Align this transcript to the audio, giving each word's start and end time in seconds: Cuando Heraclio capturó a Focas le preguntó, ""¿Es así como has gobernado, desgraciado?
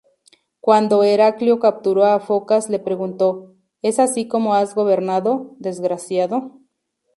Cuando 0.59 1.03
Heraclio 1.03 1.59
capturó 1.59 2.05
a 2.05 2.19
Focas 2.19 2.71
le 2.71 2.79
preguntó, 2.79 3.53
""¿Es 3.83 3.99
así 3.99 4.27
como 4.27 4.55
has 4.55 4.73
gobernado, 4.73 5.53
desgraciado? 5.59 6.59